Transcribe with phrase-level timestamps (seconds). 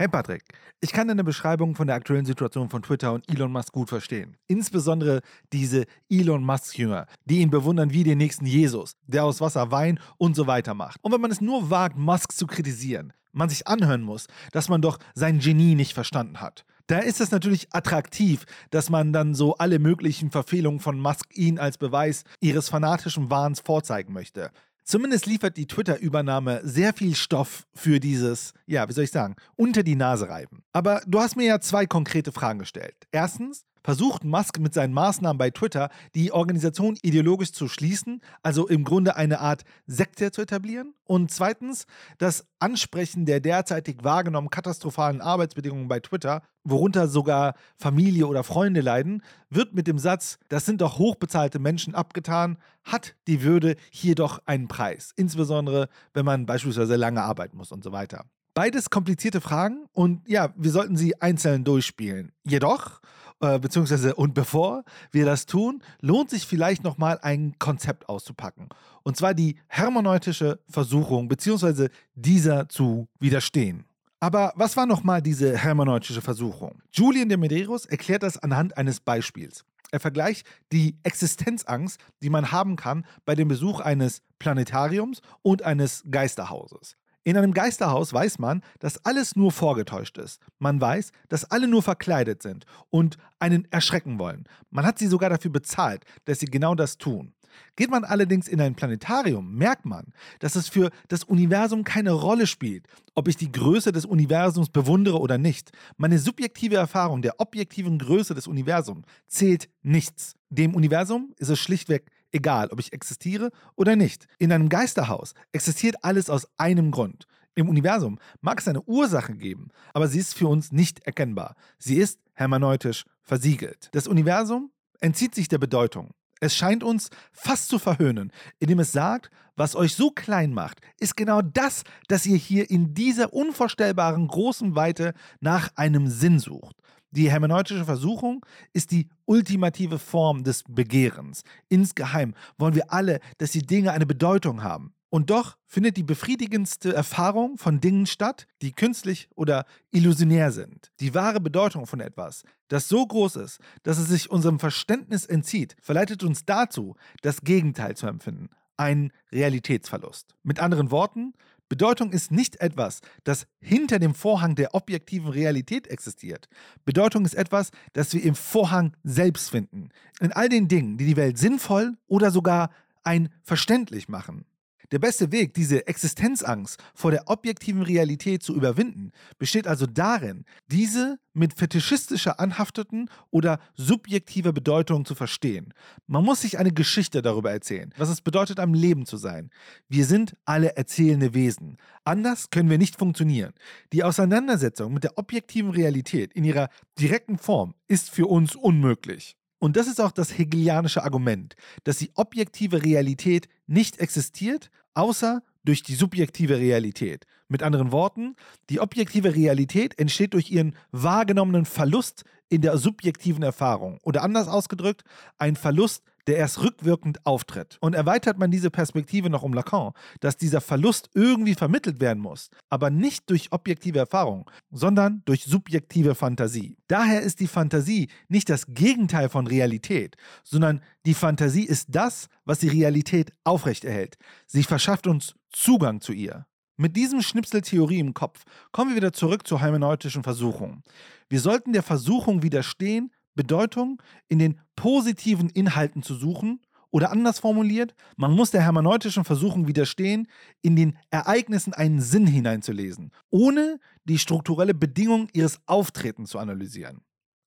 [0.00, 0.44] Hey Patrick,
[0.80, 4.36] ich kann deine Beschreibung von der aktuellen Situation von Twitter und Elon Musk gut verstehen.
[4.46, 9.98] Insbesondere diese Elon Musk-Jünger, die ihn bewundern wie den nächsten Jesus, der aus Wasser Wein
[10.16, 11.02] und so weiter macht.
[11.02, 14.82] Und wenn man es nur wagt, Musk zu kritisieren, man sich anhören muss, dass man
[14.82, 16.64] doch sein Genie nicht verstanden hat.
[16.86, 21.58] Da ist es natürlich attraktiv, dass man dann so alle möglichen Verfehlungen von Musk ihn
[21.58, 24.52] als Beweis ihres fanatischen Wahns vorzeigen möchte.
[24.88, 29.82] Zumindest liefert die Twitter-Übernahme sehr viel Stoff für dieses, ja, wie soll ich sagen, unter
[29.82, 30.62] die Nase reiben.
[30.72, 32.94] Aber du hast mir ja zwei konkrete Fragen gestellt.
[33.12, 38.84] Erstens, versucht Musk mit seinen Maßnahmen bei Twitter die Organisation ideologisch zu schließen, also im
[38.84, 40.94] Grunde eine Art Sekte zu etablieren?
[41.04, 41.86] Und zweitens,
[42.18, 49.22] das Ansprechen der derzeitig wahrgenommenen katastrophalen Arbeitsbedingungen bei Twitter, worunter sogar Familie oder Freunde leiden,
[49.48, 54.40] wird mit dem Satz, das sind doch hochbezahlte Menschen abgetan, hat die Würde hier doch
[54.44, 58.24] einen Preis, insbesondere wenn man beispielsweise lange arbeiten muss und so weiter.
[58.58, 62.32] Beides komplizierte Fragen und ja, wir sollten sie einzeln durchspielen.
[62.42, 63.00] Jedoch,
[63.40, 68.68] äh, beziehungsweise und bevor wir das tun, lohnt sich vielleicht nochmal ein Konzept auszupacken.
[69.02, 73.84] Und zwar die hermeneutische Versuchung, beziehungsweise dieser zu widerstehen.
[74.20, 76.82] Aber was war nochmal diese hermeneutische Versuchung?
[76.90, 79.64] Julian de Medeiros erklärt das anhand eines Beispiels.
[79.90, 86.04] Er vergleicht die Existenzangst, die man haben kann bei dem Besuch eines Planetariums und eines
[86.10, 86.96] Geisterhauses.
[87.28, 90.40] In einem Geisterhaus weiß man, dass alles nur vorgetäuscht ist.
[90.58, 94.44] Man weiß, dass alle nur verkleidet sind und einen erschrecken wollen.
[94.70, 97.34] Man hat sie sogar dafür bezahlt, dass sie genau das tun.
[97.76, 102.46] Geht man allerdings in ein Planetarium, merkt man, dass es für das Universum keine Rolle
[102.46, 105.70] spielt, ob ich die Größe des Universums bewundere oder nicht.
[105.98, 110.34] Meine subjektive Erfahrung der objektiven Größe des Universums zählt nichts.
[110.48, 114.26] Dem Universum ist es schlichtweg egal, ob ich existiere oder nicht.
[114.38, 117.26] In einem Geisterhaus existiert alles aus einem Grund.
[117.54, 121.56] Im Universum mag es eine Ursache geben, aber sie ist für uns nicht erkennbar.
[121.78, 123.88] Sie ist hermeneutisch versiegelt.
[123.92, 126.12] Das Universum entzieht sich der Bedeutung.
[126.40, 131.16] Es scheint uns fast zu verhöhnen, indem es sagt, was euch so klein macht, ist
[131.16, 136.76] genau das, dass ihr hier in dieser unvorstellbaren großen Weite nach einem Sinn sucht.
[137.10, 141.42] Die hermeneutische Versuchung ist die ultimative Form des Begehrens.
[141.68, 144.92] Insgeheim wollen wir alle, dass die Dinge eine Bedeutung haben.
[145.10, 150.92] Und doch findet die befriedigendste Erfahrung von Dingen statt, die künstlich oder illusionär sind.
[151.00, 155.76] Die wahre Bedeutung von etwas, das so groß ist, dass es sich unserem Verständnis entzieht,
[155.80, 160.34] verleitet uns dazu, das Gegenteil zu empfinden, einen Realitätsverlust.
[160.42, 161.32] Mit anderen Worten,
[161.68, 166.48] Bedeutung ist nicht etwas, das hinter dem Vorhang der objektiven Realität existiert.
[166.84, 169.90] Bedeutung ist etwas, das wir im Vorhang selbst finden.
[170.20, 172.70] In all den Dingen, die die Welt sinnvoll oder sogar
[173.04, 174.44] ein verständlich machen.
[174.90, 181.18] Der beste Weg, diese Existenzangst vor der objektiven Realität zu überwinden, besteht also darin, diese
[181.34, 185.74] mit fetischistischer anhafteten oder subjektiver Bedeutung zu verstehen.
[186.06, 189.50] Man muss sich eine Geschichte darüber erzählen, was es bedeutet, am Leben zu sein.
[189.90, 191.76] Wir sind alle erzählende Wesen.
[192.04, 193.52] Anders können wir nicht funktionieren.
[193.92, 199.36] Die Auseinandersetzung mit der objektiven Realität in ihrer direkten Form ist für uns unmöglich.
[199.58, 205.82] Und das ist auch das hegelianische Argument, dass die objektive Realität nicht existiert, außer durch
[205.82, 207.26] die subjektive Realität.
[207.48, 208.36] Mit anderen Worten,
[208.70, 213.98] die objektive Realität entsteht durch ihren wahrgenommenen Verlust in der subjektiven Erfahrung.
[214.02, 215.02] Oder anders ausgedrückt,
[215.38, 217.78] ein Verlust der erst rückwirkend auftritt.
[217.80, 222.50] Und erweitert man diese Perspektive noch um Lacan, dass dieser Verlust irgendwie vermittelt werden muss,
[222.68, 226.76] aber nicht durch objektive Erfahrung, sondern durch subjektive Fantasie.
[226.86, 232.58] Daher ist die Fantasie nicht das Gegenteil von Realität, sondern die Fantasie ist das, was
[232.58, 234.18] die Realität aufrechterhält.
[234.46, 236.46] Sie verschafft uns Zugang zu ihr.
[236.76, 240.82] Mit diesem Schnipsel Theorie im Kopf kommen wir wieder zurück zur hermeneutischen Versuchung.
[241.28, 246.60] Wir sollten der Versuchung widerstehen, Bedeutung in den positiven Inhalten zu suchen
[246.90, 250.26] oder anders formuliert, man muss der hermeneutischen Versuchung widerstehen,
[250.60, 257.02] in den Ereignissen einen Sinn hineinzulesen, ohne die strukturelle Bedingung ihres Auftretens zu analysieren.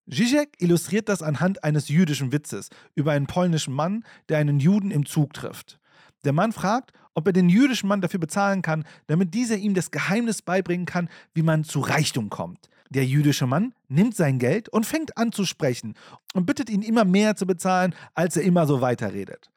[0.09, 5.05] Zizek illustriert das anhand eines jüdischen Witzes über einen polnischen Mann, der einen Juden im
[5.05, 5.77] Zug trifft.
[6.23, 9.91] Der Mann fragt, ob er den jüdischen Mann dafür bezahlen kann, damit dieser ihm das
[9.91, 12.69] Geheimnis beibringen kann, wie man zu Reichtum kommt.
[12.91, 15.95] Der jüdische Mann nimmt sein Geld und fängt an zu sprechen
[16.33, 19.49] und bittet ihn immer mehr zu bezahlen, als er immer so weiterredet.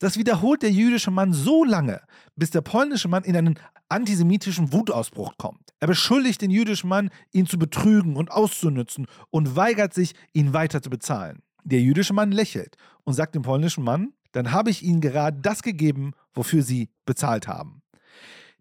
[0.00, 2.02] Das wiederholt der jüdische Mann so lange,
[2.36, 3.58] bis der polnische Mann in einen
[3.88, 5.72] antisemitischen Wutausbruch kommt.
[5.80, 10.82] Er beschuldigt den jüdischen Mann, ihn zu betrügen und auszunützen und weigert sich, ihn weiter
[10.82, 11.40] zu bezahlen.
[11.62, 15.62] Der jüdische Mann lächelt und sagt dem polnischen Mann, dann habe ich ihnen gerade das
[15.62, 17.80] gegeben, wofür sie bezahlt haben.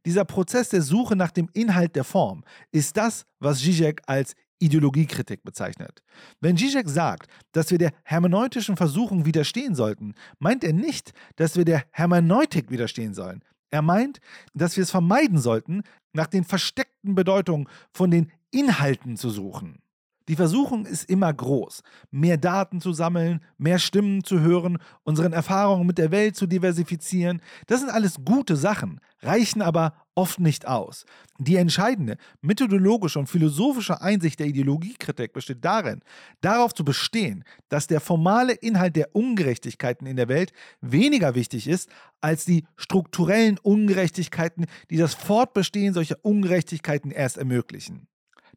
[0.06, 5.44] Dieser Prozess der Suche nach dem Inhalt der Form ist das, was Zizek als Ideologiekritik
[5.44, 6.04] bezeichnet.
[6.40, 11.66] Wenn Zizek sagt, dass wir der hermeneutischen Versuchung widerstehen sollten, meint er nicht, dass wir
[11.66, 13.44] der Hermeneutik widerstehen sollen.
[13.72, 14.20] Er meint,
[14.54, 15.84] dass wir es vermeiden sollten,
[16.14, 19.83] nach den versteckten Bedeutungen von den Inhalten zu suchen.
[20.30, 25.86] Die Versuchung ist immer groß, mehr Daten zu sammeln, mehr Stimmen zu hören, unseren Erfahrungen
[25.86, 27.42] mit der Welt zu diversifizieren.
[27.68, 31.06] Das sind alles gute Sachen, reichen aber oft nicht aus.
[31.40, 36.00] Die entscheidende methodologische und philosophische Einsicht der Ideologiekritik besteht darin,
[36.40, 41.90] darauf zu bestehen, dass der formale Inhalt der Ungerechtigkeiten in der Welt weniger wichtig ist
[42.22, 48.08] als die strukturellen Ungerechtigkeiten, die das Fortbestehen solcher Ungerechtigkeiten erst ermöglichen.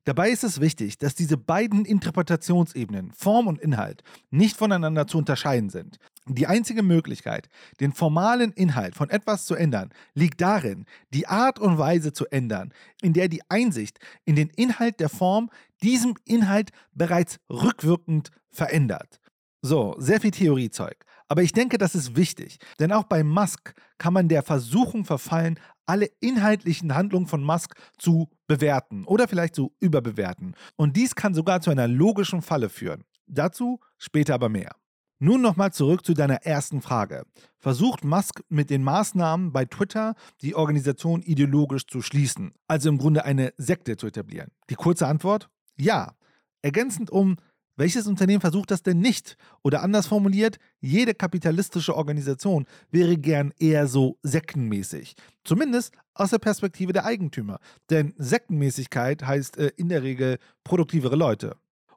[0.06, 5.68] Dabei ist es wichtig, dass diese beiden Interpretationsebenen, Form und Inhalt, nicht voneinander zu unterscheiden
[5.68, 5.98] sind.
[6.28, 7.48] Die einzige Möglichkeit,
[7.80, 12.72] den formalen Inhalt von etwas zu ändern, liegt darin, die Art und Weise zu ändern,
[13.02, 15.50] in der die Einsicht in den Inhalt der Form
[15.82, 19.20] diesem Inhalt bereits rückwirkend verändert.
[19.60, 21.04] So, sehr viel Theoriezeug.
[21.28, 25.58] Aber ich denke, das ist wichtig, denn auch bei Musk kann man der Versuchung verfallen,
[25.86, 30.54] alle inhaltlichen Handlungen von Musk zu bewerten oder vielleicht zu überbewerten.
[30.76, 33.04] Und dies kann sogar zu einer logischen Falle führen.
[33.26, 34.72] Dazu später aber mehr.
[35.18, 37.24] Nun nochmal zurück zu deiner ersten Frage.
[37.58, 43.24] Versucht Musk mit den Maßnahmen bei Twitter die Organisation ideologisch zu schließen, also im Grunde
[43.24, 44.50] eine Sekte zu etablieren?
[44.68, 45.48] Die kurze Antwort?
[45.78, 46.12] Ja.
[46.60, 47.36] Ergänzend um
[47.76, 49.36] welches Unternehmen versucht das denn nicht?
[49.62, 55.14] Oder anders formuliert, jede kapitalistische Organisation wäre gern eher so sektenmäßig.
[55.44, 57.60] Zumindest aus der Perspektive der Eigentümer.
[57.90, 61.56] Denn Sektenmäßigkeit heißt äh, in der Regel produktivere Leute.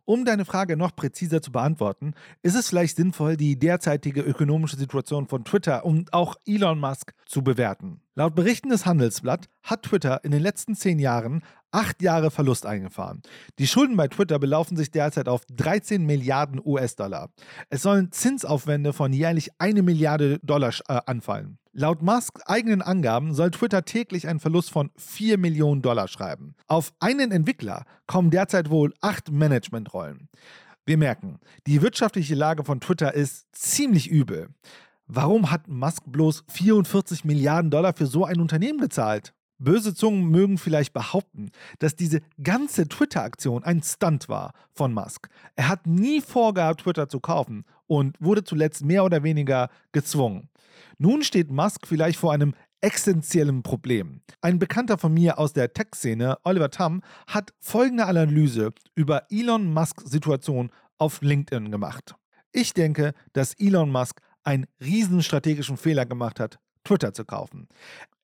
[0.09, 5.27] Um deine Frage noch präziser zu beantworten, ist es vielleicht sinnvoll, die derzeitige ökonomische Situation
[5.27, 8.01] von Twitter und auch Elon Musk zu bewerten.
[8.19, 13.21] Laut Berichten des Handelsblatt hat Twitter in den letzten zehn Jahren acht Jahre Verlust eingefahren.
[13.59, 17.29] Die Schulden bei Twitter belaufen sich derzeit auf 13 Milliarden US-Dollar.
[17.69, 21.59] Es sollen Zinsaufwände von jährlich eine Milliarde Dollar äh, anfallen.
[21.71, 26.55] Laut Musks eigenen Angaben soll Twitter täglich einen Verlust von 4 Millionen Dollar schreiben.
[26.67, 30.27] Auf einen Entwickler kommen derzeit wohl acht Managementrollen.
[30.85, 34.49] Wir merken, die wirtschaftliche Lage von Twitter ist ziemlich übel.
[35.11, 39.33] Warum hat Musk bloß 44 Milliarden Dollar für so ein Unternehmen gezahlt?
[39.57, 45.27] Böse Zungen mögen vielleicht behaupten, dass diese ganze Twitter-Aktion ein Stunt war von Musk.
[45.55, 50.47] Er hat nie vorgehabt, Twitter zu kaufen und wurde zuletzt mehr oder weniger gezwungen.
[50.99, 54.21] Nun steht Musk vielleicht vor einem essentiellen Problem.
[54.41, 60.03] Ein Bekannter von mir aus der Tech-Szene, Oliver Tam, hat folgende Analyse über Elon Musks
[60.03, 60.69] Situation
[60.99, 62.13] auf LinkedIn gemacht.
[62.51, 67.67] Ich denke, dass Elon Musk einen riesen strategischen Fehler gemacht hat, Twitter zu kaufen.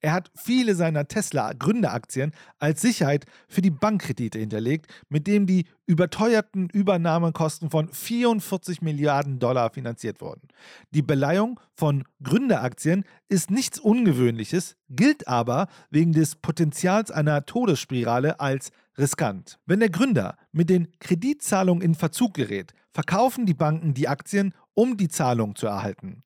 [0.01, 6.69] Er hat viele seiner Tesla-Gründeraktien als Sicherheit für die Bankkredite hinterlegt, mit dem die überteuerten
[6.69, 10.47] Übernahmekosten von 44 Milliarden Dollar finanziert wurden.
[10.91, 18.71] Die Beleihung von Gründeraktien ist nichts Ungewöhnliches, gilt aber wegen des Potenzials einer Todesspirale als
[18.97, 19.59] riskant.
[19.65, 24.97] Wenn der Gründer mit den Kreditzahlungen in Verzug gerät, verkaufen die Banken die Aktien, um
[24.97, 26.23] die Zahlung zu erhalten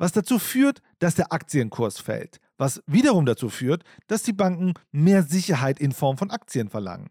[0.00, 5.22] was dazu führt, dass der Aktienkurs fällt, was wiederum dazu führt, dass die Banken mehr
[5.22, 7.10] Sicherheit in Form von Aktien verlangen.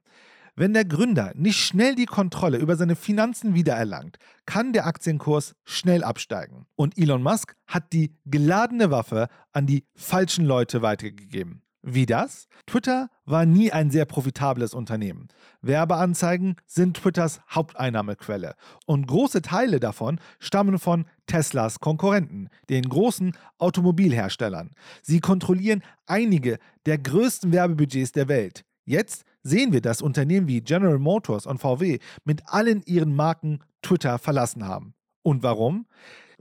[0.55, 4.17] Wenn der Gründer nicht schnell die Kontrolle über seine Finanzen wiedererlangt,
[4.47, 6.65] kann der Aktienkurs schnell absteigen.
[6.75, 11.61] Und Elon Musk hat die geladene Waffe an die falschen Leute weitergegeben.
[11.81, 12.49] Wie das?
[12.65, 15.29] Twitter war nie ein sehr profitables Unternehmen.
[15.61, 18.55] Werbeanzeigen sind Twitters Haupteinnahmequelle
[18.85, 24.71] und große Teile davon stammen von Teslas Konkurrenten, den großen Automobilherstellern.
[25.01, 28.65] Sie kontrollieren einige der größten Werbebudgets der Welt.
[28.83, 34.19] Jetzt sehen wir, dass Unternehmen wie General Motors und VW mit allen ihren Marken Twitter
[34.19, 34.95] verlassen haben.
[35.21, 35.85] Und warum?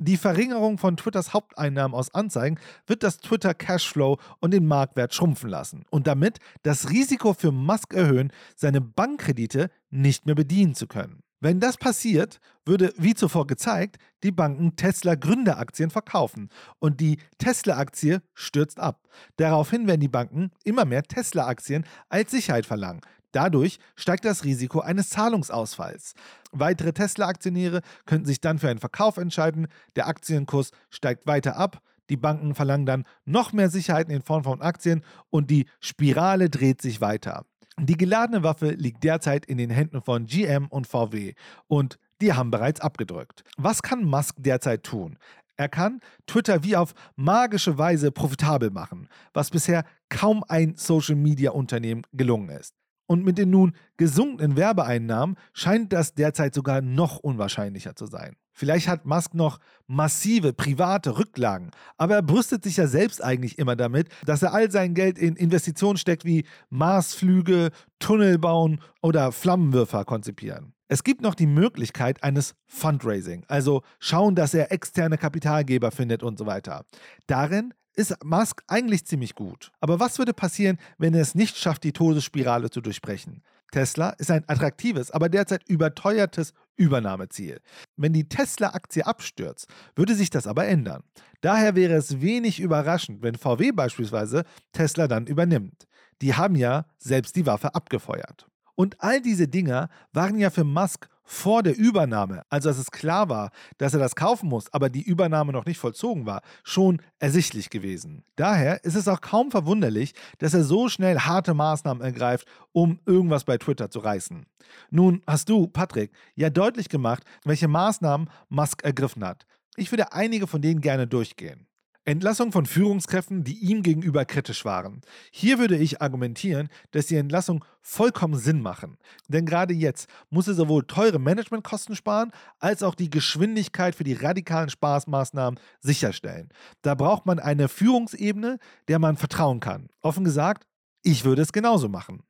[0.00, 5.50] Die Verringerung von Twitters Haupteinnahmen aus Anzeigen wird das Twitter Cashflow und den Marktwert schrumpfen
[5.50, 11.24] lassen und damit das Risiko für Musk erhöhen, seine Bankkredite nicht mehr bedienen zu können.
[11.40, 18.22] Wenn das passiert, würde, wie zuvor gezeigt, die Banken Tesla Gründeraktien verkaufen und die Tesla-Aktie
[18.34, 19.08] stürzt ab.
[19.36, 23.00] Daraufhin werden die Banken immer mehr Tesla-Aktien als Sicherheit verlangen.
[23.32, 26.14] Dadurch steigt das Risiko eines Zahlungsausfalls.
[26.52, 32.16] Weitere Tesla-Aktionäre könnten sich dann für einen Verkauf entscheiden, der Aktienkurs steigt weiter ab, die
[32.16, 37.00] Banken verlangen dann noch mehr Sicherheiten in Form von Aktien und die Spirale dreht sich
[37.00, 37.44] weiter.
[37.78, 41.34] Die geladene Waffe liegt derzeit in den Händen von GM und VW
[41.68, 43.44] und die haben bereits abgedrückt.
[43.56, 45.18] Was kann Musk derzeit tun?
[45.56, 52.48] Er kann Twitter wie auf magische Weise profitabel machen, was bisher kaum ein Social-Media-Unternehmen gelungen
[52.48, 52.74] ist.
[53.10, 58.36] Und mit den nun gesunkenen Werbeeinnahmen scheint das derzeit sogar noch unwahrscheinlicher zu sein.
[58.52, 63.76] Vielleicht hat Musk noch massive private Rücklagen, aber er brüstet sich ja selbst eigentlich immer
[63.76, 70.04] damit, dass er all sein Geld in Investitionen steckt wie Marsflüge, Tunnel bauen oder Flammenwürfer
[70.04, 70.74] konzipieren.
[70.88, 76.38] Es gibt noch die Möglichkeit eines Fundraising, also schauen, dass er externe Kapitalgeber findet und
[76.38, 76.84] so weiter.
[77.26, 79.72] Darin ist Musk eigentlich ziemlich gut.
[79.80, 83.42] Aber was würde passieren, wenn er es nicht schafft, die Todesspirale zu durchbrechen?
[83.72, 87.60] Tesla ist ein attraktives, aber derzeit überteuertes Übernahmeziel.
[87.96, 91.02] Wenn die Tesla-Aktie abstürzt, würde sich das aber ändern.
[91.40, 95.86] Daher wäre es wenig überraschend, wenn VW beispielsweise Tesla dann übernimmt.
[96.22, 98.46] Die haben ja selbst die Waffe abgefeuert.
[98.74, 103.28] Und all diese Dinger waren ja für Musk vor der Übernahme, also als es klar
[103.28, 107.68] war, dass er das kaufen muss, aber die Übernahme noch nicht vollzogen war, schon ersichtlich
[107.68, 108.24] gewesen.
[108.34, 113.44] Daher ist es auch kaum verwunderlich, dass er so schnell harte Maßnahmen ergreift, um irgendwas
[113.44, 114.46] bei Twitter zu reißen.
[114.90, 119.46] Nun hast du, Patrick, ja deutlich gemacht, welche Maßnahmen Musk ergriffen hat.
[119.76, 121.66] Ich würde einige von denen gerne durchgehen.
[122.08, 125.02] Entlassung von Führungskräften, die ihm gegenüber kritisch waren.
[125.30, 128.96] Hier würde ich argumentieren, dass die Entlassung vollkommen Sinn machen.
[129.28, 134.14] Denn gerade jetzt muss er sowohl teure Managementkosten sparen, als auch die Geschwindigkeit für die
[134.14, 136.48] radikalen Spaßmaßnahmen sicherstellen.
[136.80, 139.90] Da braucht man eine Führungsebene, der man vertrauen kann.
[140.00, 140.66] Offen gesagt,
[141.02, 142.22] ich würde es genauso machen.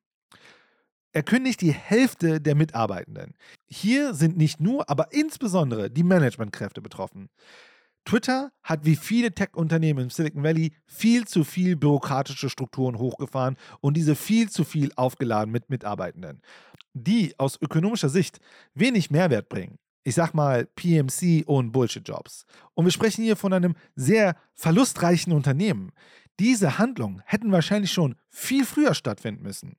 [1.13, 3.35] Er kündigt die Hälfte der Mitarbeitenden.
[3.69, 7.29] Hier sind nicht nur, aber insbesondere die Managementkräfte betroffen.
[8.09, 13.99] Twitter hat wie viele Tech-Unternehmen im Silicon Valley viel zu viel bürokratische Strukturen hochgefahren und
[13.99, 16.41] diese viel zu viel aufgeladen mit Mitarbeitenden,
[16.95, 18.39] die aus ökonomischer Sicht
[18.73, 19.79] wenig Mehrwert bringen.
[20.05, 22.47] Ich sag mal PMC und Bullshit-Jobs.
[22.73, 25.93] Und wir sprechen hier von einem sehr verlustreichen Unternehmen.
[26.41, 29.77] Diese Handlungen hätten wahrscheinlich schon viel früher stattfinden müssen.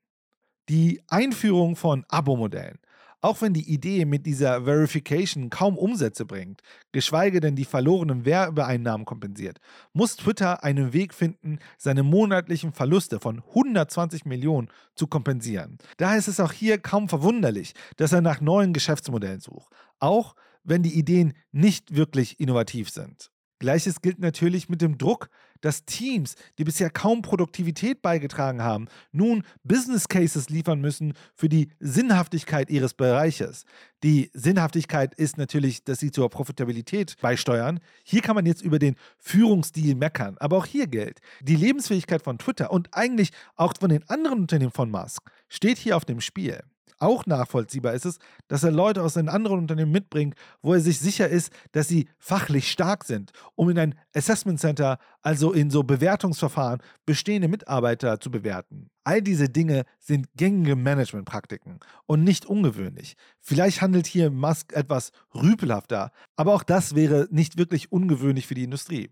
[0.69, 2.77] Die Einführung von Abo-Modellen,
[3.21, 6.61] auch wenn die Idee mit dieser Verification kaum Umsätze bringt,
[6.91, 9.59] geschweige denn die verlorenen Werbeeinnahmen kompensiert,
[9.93, 15.77] muss Twitter einen Weg finden, seine monatlichen Verluste von 120 Millionen zu kompensieren.
[15.97, 20.83] Daher ist es auch hier kaum verwunderlich, dass er nach neuen Geschäftsmodellen sucht, auch wenn
[20.83, 23.31] die Ideen nicht wirklich innovativ sind.
[23.59, 25.29] Gleiches gilt natürlich mit dem Druck,
[25.61, 31.69] dass Teams, die bisher kaum Produktivität beigetragen haben, nun Business Cases liefern müssen für die
[31.79, 33.65] Sinnhaftigkeit ihres Bereiches.
[34.01, 37.81] Die Sinnhaftigkeit ist natürlich, dass sie zur Profitabilität beisteuern.
[38.03, 42.37] Hier kann man jetzt über den Führungsstil meckern, aber auch hier gilt, die Lebensfähigkeit von
[42.37, 46.61] Twitter und eigentlich auch von den anderen Unternehmen von Musk steht hier auf dem Spiel.
[46.99, 50.99] Auch nachvollziehbar ist es, dass er Leute aus einem anderen Unternehmen mitbringt, wo er sich
[50.99, 55.83] sicher ist, dass sie fachlich stark sind, um in ein Assessment Center, also in so
[55.83, 58.89] Bewertungsverfahren, bestehende Mitarbeiter zu bewerten.
[59.05, 63.15] All diese Dinge sind gängige Managementpraktiken und nicht ungewöhnlich.
[63.39, 68.65] Vielleicht handelt hier Musk etwas rüpelhafter, aber auch das wäre nicht wirklich ungewöhnlich für die
[68.65, 69.09] Industrie.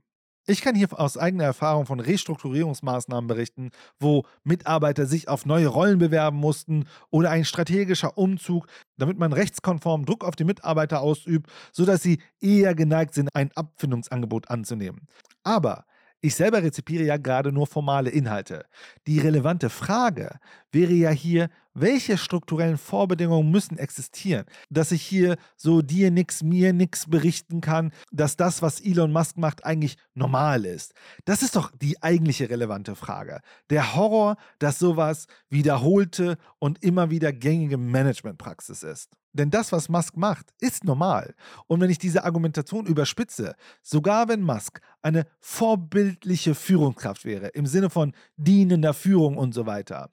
[0.50, 6.00] Ich kann hier aus eigener Erfahrung von Restrukturierungsmaßnahmen berichten, wo Mitarbeiter sich auf neue Rollen
[6.00, 12.01] bewerben mussten oder ein strategischer Umzug, damit man rechtskonform Druck auf die Mitarbeiter ausübt, sodass
[12.01, 15.10] sie eher geneigt sind, ein Abfindungsangebot anzunehmen.
[15.44, 15.84] Aber
[16.22, 18.66] ich selber rezipiere ja gerade nur formale Inhalte.
[19.06, 20.39] Die relevante Frage
[20.72, 26.74] wäre ja hier, welche strukturellen Vorbedingungen müssen existieren, dass ich hier so dir nix, mir
[26.74, 30.93] nix berichten kann, dass das, was Elon Musk macht, eigentlich normal ist.
[31.25, 33.41] Das ist doch die eigentliche relevante Frage.
[33.69, 39.12] Der Horror, dass sowas wiederholte und immer wieder gängige Managementpraxis ist.
[39.34, 41.36] Denn das, was Musk macht, ist normal.
[41.67, 47.91] Und wenn ich diese Argumentation überspitze, sogar wenn Musk eine vorbildliche Führungskraft wäre, im Sinne
[47.91, 50.10] von dienender Führung und so weiter,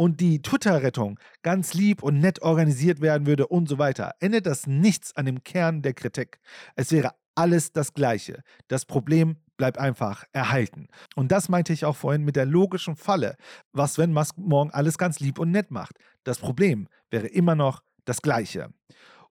[0.00, 4.66] und die Twitter-Rettung ganz lieb und nett organisiert werden würde und so weiter, ändert das
[4.66, 6.40] nichts an dem Kern der Kritik.
[6.74, 8.42] Es wäre alles das Gleiche.
[8.68, 10.88] Das Problem bleibt einfach erhalten.
[11.16, 13.36] Und das meinte ich auch vorhin mit der logischen Falle.
[13.74, 15.98] Was, wenn Musk morgen alles ganz lieb und nett macht?
[16.24, 18.70] Das Problem wäre immer noch das Gleiche.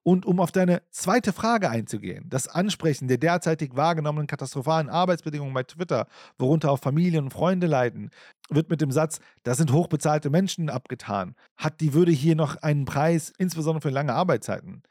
[0.02, 5.62] Und um auf deine zweite Frage einzugehen, das Ansprechen der derzeitig wahrgenommenen katastrophalen Arbeitsbedingungen bei
[5.62, 6.06] Twitter,
[6.38, 8.10] worunter auch Familien und Freunde leiden,
[8.48, 11.34] wird mit dem Satz, das sind hochbezahlte Menschen abgetan.
[11.56, 14.82] Hat die Würde hier noch einen Preis, insbesondere für lange Arbeitszeiten?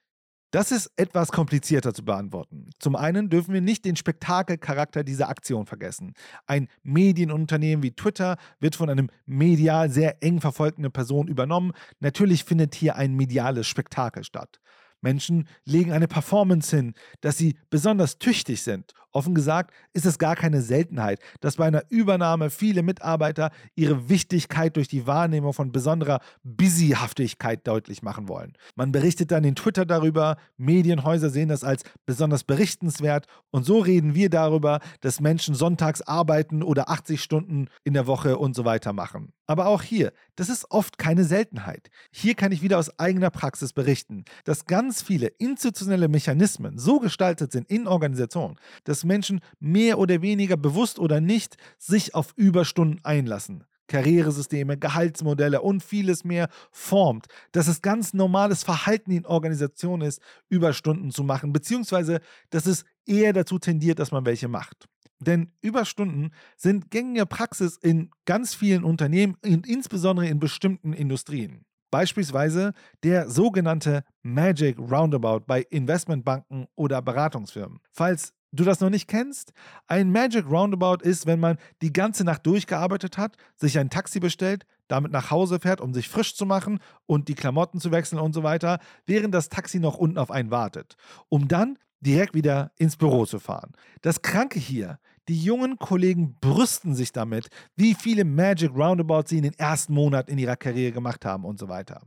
[0.51, 2.72] Das ist etwas komplizierter zu beantworten.
[2.80, 6.13] Zum einen dürfen wir nicht den Spektakelcharakter dieser Aktion vergessen.
[6.48, 11.74] Ein Medienunternehmen wie Twitter wird von einem medial sehr eng verfolgenden Person übernommen.
[12.00, 14.60] Natürlich findet hier ein mediales Spektakel statt.
[15.01, 20.36] Menschen legen eine Performance hin, dass sie besonders tüchtig sind Offen gesagt ist es gar
[20.36, 26.20] keine Seltenheit, dass bei einer Übernahme viele Mitarbeiter ihre Wichtigkeit durch die Wahrnehmung von besonderer
[26.44, 28.54] Busyhaftigkeit deutlich machen wollen.
[28.75, 34.13] Man berichtet dann in Twitter darüber, Medienhäuser sehen das als besonders berichtenswert und so reden
[34.13, 38.94] wir darüber, dass Menschen sonntags arbeiten oder 80 Stunden in der Woche und so weiter
[38.94, 39.34] machen.
[39.48, 41.89] Aber auch hier, das ist oft keine Seltenheit.
[42.12, 47.51] Hier kann ich wieder aus eigener Praxis berichten, dass ganz viele institutionelle Mechanismen so gestaltet
[47.51, 53.65] sind in Organisationen, dass Menschen mehr oder weniger bewusst oder nicht sich auf Überstunden einlassen.
[53.89, 61.12] Karrieresysteme, Gehaltsmodelle und vieles mehr formt, dass es ganz normales Verhalten in Organisationen ist, Überstunden
[61.12, 64.88] zu machen, beziehungsweise dass es eher dazu tendiert, dass man welche macht.
[65.20, 71.65] Denn Überstunden sind gängige Praxis in ganz vielen Unternehmen und insbesondere in bestimmten Industrien.
[71.91, 77.79] Beispielsweise der sogenannte Magic Roundabout bei Investmentbanken oder Beratungsfirmen.
[77.91, 79.53] Falls du das noch nicht kennst,
[79.88, 84.65] ein Magic Roundabout ist, wenn man die ganze Nacht durchgearbeitet hat, sich ein Taxi bestellt,
[84.88, 88.34] damit nach Hause fährt, um sich frisch zu machen und die Klamotten zu wechseln und
[88.34, 90.96] so weiter, während das Taxi noch unten auf einen wartet,
[91.29, 93.74] um dann direkt wieder ins Büro zu fahren.
[94.01, 99.44] Das Kranke hier, die jungen Kollegen brüsten sich damit, wie viele Magic Roundabouts sie in
[99.44, 102.01] den ersten Monaten in ihrer Karriere gemacht haben und so weiter.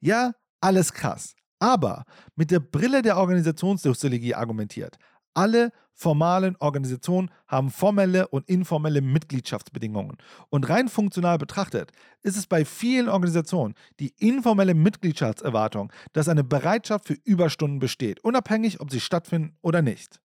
[0.00, 1.34] Ja, alles krass.
[1.60, 2.04] Aber
[2.36, 4.96] mit der Brille der Organisationssoziologie argumentiert,
[5.34, 10.16] alle formalen Organisationen haben formelle und informelle Mitgliedschaftsbedingungen.
[10.48, 11.90] Und rein funktional betrachtet
[12.22, 18.80] ist es bei vielen Organisationen die informelle Mitgliedschaftserwartung, dass eine Bereitschaft für Überstunden besteht, unabhängig
[18.80, 20.20] ob sie stattfinden oder nicht.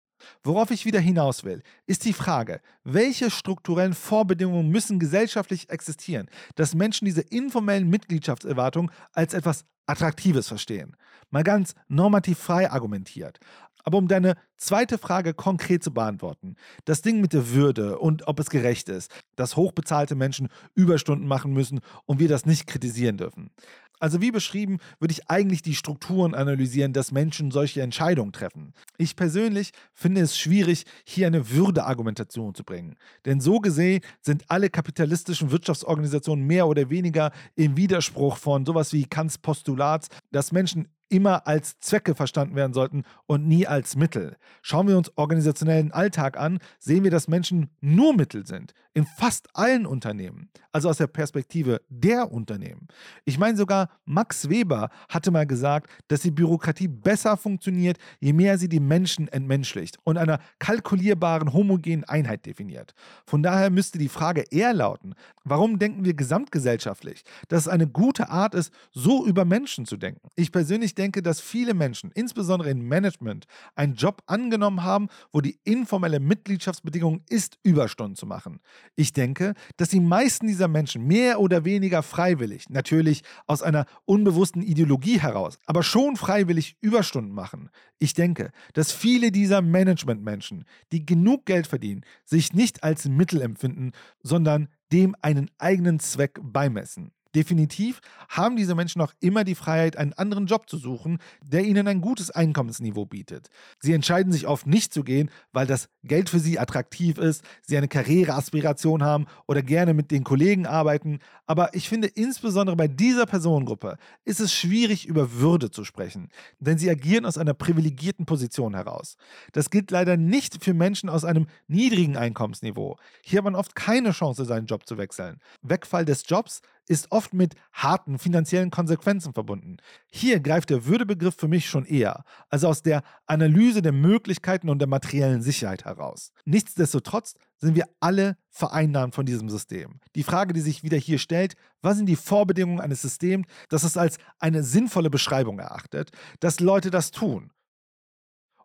[0.44, 6.76] Worauf ich wieder hinaus will, ist die Frage, welche strukturellen Vorbedingungen müssen gesellschaftlich existieren, dass
[6.76, 10.96] Menschen diese informellen Mitgliedschaftserwartungen als etwas Attraktives verstehen.
[11.32, 13.40] Mal ganz normativ frei argumentiert.
[13.84, 16.56] Aber um deine zweite Frage konkret zu beantworten,
[16.86, 21.54] das Ding mit der Würde und ob es gerecht ist, dass hochbezahlte Menschen Überstunden machen
[21.54, 23.52] müssen und wir das nicht kritisieren dürfen.
[24.00, 28.74] Also wie beschrieben, würde ich eigentlich die Strukturen analysieren, dass Menschen solche Entscheidungen treffen.
[28.98, 32.96] Ich persönlich finde es schwierig, hier eine Würdeargumentation zu bringen.
[33.26, 39.06] Denn so gesehen sind alle kapitalistischen Wirtschaftsorganisationen mehr oder weniger im Widerspruch von sowas wie
[39.06, 44.38] Kants Postulat, dass Menschen immer als Zwecke verstanden werden sollten und nie als Mittel.
[44.62, 48.74] Schauen wir uns organisationellen Alltag an, sehen wir, dass Menschen nur Mittel sind.
[48.94, 50.50] In fast allen Unternehmen.
[50.72, 52.88] Also aus der Perspektive der Unternehmen.
[53.26, 58.58] Ich meine sogar, Max Weber hatte mal gesagt, dass die Bürokratie besser funktioniert, je mehr
[58.58, 62.94] sie die Menschen entmenschlicht und einer kalkulierbaren, homogenen Einheit definiert.
[63.26, 68.30] Von daher müsste die Frage eher lauten, warum denken wir gesamtgesellschaftlich, dass es eine gute
[68.30, 70.28] Art ist, so über Menschen zu denken?
[70.36, 75.58] Ich persönlich denke, dass viele Menschen, insbesondere im Management, einen Job angenommen haben, wo die
[75.64, 78.60] informelle Mitgliedschaftsbedingung ist, Überstunden zu machen.
[78.96, 84.62] Ich denke, dass die meisten dieser Menschen mehr oder weniger freiwillig, natürlich aus einer unbewussten
[84.62, 87.70] Ideologie heraus, aber schon freiwillig Überstunden machen.
[87.98, 93.94] Ich denke, dass viele dieser Managementmenschen, die genug Geld verdienen, sich nicht als Mittel empfinden,
[94.22, 97.12] sondern dem einen eigenen Zweck beimessen.
[97.36, 101.88] Definitiv haben diese Menschen auch immer die Freiheit, einen anderen Job zu suchen, der ihnen
[101.88, 103.50] ein gutes Einkommensniveau bietet.
[103.80, 107.78] Sie entscheiden sich oft nicht zu gehen, weil das Geld für sie attraktiv ist, sie
[107.78, 111.20] eine Karriereaspiration haben oder gerne mit den Kollegen arbeiten.
[111.46, 116.80] Aber ich finde, insbesondere bei dieser Personengruppe ist es schwierig, über Würde zu sprechen, denn
[116.80, 119.18] sie agieren aus einer privilegierten Position heraus.
[119.52, 122.98] Das gilt leider nicht für Menschen aus einem niedrigen Einkommensniveau.
[123.24, 125.40] Hier hat man oft keine Chance, seinen Job zu wechseln.
[125.62, 129.78] Wegfall des Jobs ist oft mit harten finanziellen Konsequenzen verbunden.
[130.12, 134.80] Hier greift der Würdebegriff für mich schon eher, also aus der Analyse der Möglichkeiten und
[134.80, 136.32] der materiellen Sicherheit heraus.
[136.46, 140.00] Nichtsdestotrotz sind wir alle vereinnahmt von diesem System.
[140.16, 143.96] Die Frage, die sich wieder hier stellt, was sind die Vorbedingungen eines Systems, das es
[143.96, 147.52] als eine sinnvolle Beschreibung erachtet, dass Leute das tun?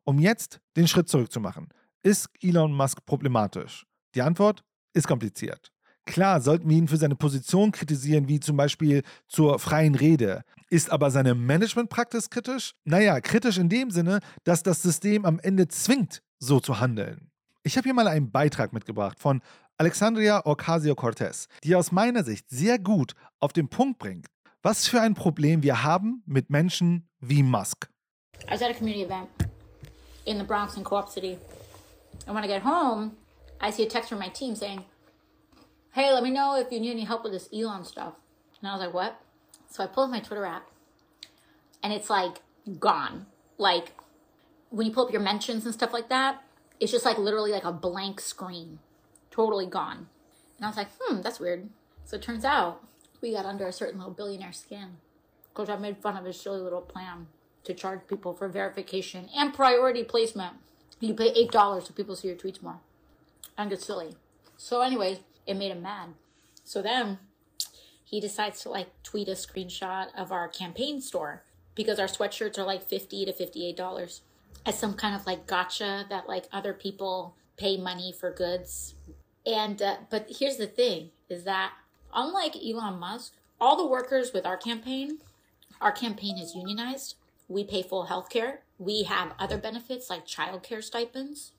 [0.05, 1.69] Um jetzt den Schritt zurück zu machen,
[2.03, 3.87] ist Elon Musk problematisch?
[4.15, 5.74] Die Antwort ist kompliziert.
[6.07, 10.43] Klar sollten wir ihn für seine Position kritisieren, wie zum Beispiel zur freien Rede.
[10.71, 12.75] Ist aber seine Managementpraxis kritisch?
[12.85, 17.31] Naja, kritisch in dem Sinne, dass das System am Ende zwingt, so zu handeln.
[17.63, 19.41] Ich habe hier mal einen Beitrag mitgebracht von
[19.79, 24.27] Alexandria Ocasio-Cortez, die aus meiner Sicht sehr gut auf den Punkt bringt,
[24.63, 27.89] was für ein Problem wir haben mit Menschen wie Musk.
[28.43, 29.29] I was at a community event
[30.27, 31.39] in the Bronx in Co-op City.
[32.27, 33.13] And when I get home,
[33.61, 34.85] I see a text from my team saying,
[35.95, 38.15] hey, let me know if you need any help with this Elon stuff.
[38.61, 39.21] And I was like, what?
[39.69, 40.69] So I pulled up my Twitter app
[41.83, 42.39] and it's like
[42.81, 43.27] gone.
[43.59, 43.93] Like
[44.71, 46.43] when you pull up your mentions and stuff like that,
[46.81, 48.81] it's just like literally like a blank screen,
[49.31, 50.09] totally gone.
[50.57, 51.69] And I was like, hmm, that's weird.
[52.05, 52.83] So it turns out
[53.21, 54.97] we got under a certain little billionaire skin
[55.53, 57.29] because I made fun of his silly little plan
[57.63, 60.55] to charge people for verification and priority placement.
[60.99, 62.81] You pay eight dollars so people see your tweets more.
[63.57, 64.17] And get silly.
[64.57, 66.11] So, anyways, it made him mad.
[66.65, 67.19] So then
[68.05, 72.65] he decides to like tweet a screenshot of our campaign store because our sweatshirts are
[72.65, 74.23] like 50 to 58 dollars
[74.67, 78.95] as some kind of like gotcha that like other people pay money for goods.
[79.47, 81.73] And uh, but here's the thing is that
[82.15, 85.19] unlike elon musk all the workers with our campaign
[85.81, 87.17] our campaign is unionized.
[87.47, 91.53] We pay full health care we have other benefits like childcare stipends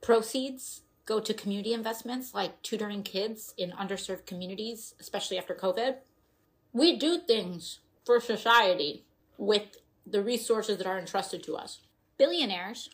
[0.00, 5.96] proceeds go to community investments like tutoring kids in underserved communities especially after covid
[6.72, 9.04] we do things for society
[9.38, 11.80] with the resources that are entrusted to us.
[12.18, 12.90] Billionaires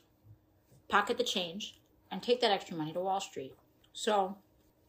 [0.88, 3.55] pocket the change and take that extra money to Wall Street.
[3.92, 4.37] So,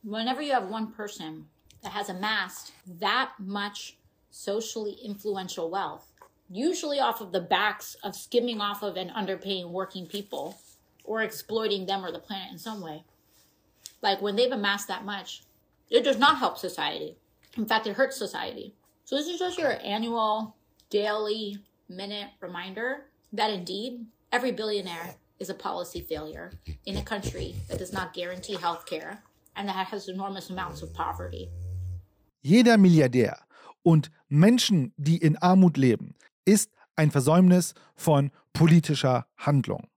[0.03, 1.45] whenever you have one person
[1.83, 3.97] that has amassed that much
[4.29, 6.11] socially influential wealth,
[6.49, 10.57] usually off of the backs of skimming off of and underpaying working people
[11.03, 13.03] or exploiting them or the planet in some way,
[14.01, 15.43] like when they've amassed that much,
[15.89, 17.17] it does not help society.
[17.57, 18.73] In fact, it hurts society.
[19.05, 20.55] So, this is just your annual
[20.89, 21.57] daily
[21.89, 26.51] minute reminder that indeed every billionaire is a policy failure
[26.85, 29.21] in a country that does not guarantee health care
[29.55, 31.49] and that has enormous amounts of poverty.
[32.43, 33.37] Jeder Milliardär
[33.83, 39.90] und Menschen, die in Armut leben, ist ein Versäumnis von politischer Handlung.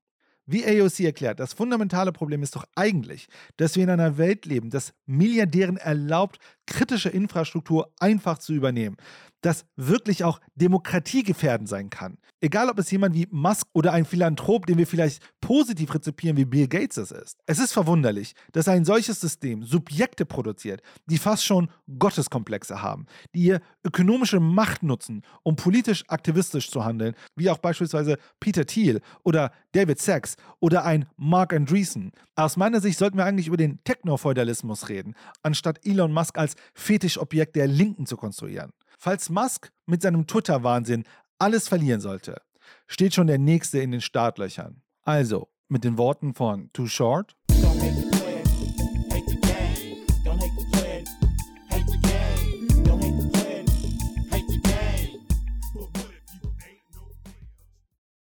[0.47, 4.69] Wie AOC erklärt, das fundamentale Problem ist doch eigentlich, dass wir in einer Welt leben,
[4.69, 8.97] das Milliardären erlaubt, kritische Infrastruktur einfach zu übernehmen
[9.45, 12.17] das wirklich auch demokratiegefährdend sein kann.
[12.41, 16.47] Egal, ob es jemand wie Musk oder ein Philanthrop, den wir vielleicht positiv rezipieren, wie
[16.47, 17.39] Bill Gates es ist.
[17.47, 23.45] Es ist verwunderlich, dass ein solches System Subjekte produziert, die fast schon Gotteskomplexe haben, die
[23.45, 29.53] ihr ökonomische Macht nutzen, um politisch aktivistisch zu handeln, wie auch beispielsweise Peter Thiel oder
[29.73, 32.13] David Sachs oder ein Mark Andreessen.
[32.35, 37.57] Aus meiner Sicht sollten wir eigentlich über den Technofeudalismus reden, anstatt Elon Musk als Fetischobjekt
[37.57, 38.73] der Linken zu konstruieren.
[39.05, 41.05] Falls Musk mit seinem Twitter-Wahnsinn
[41.39, 42.41] alles verlieren sollte,
[42.87, 44.81] steht schon der nächste in den Startlöchern.
[45.03, 47.37] Also, mit den Worten von Too Short.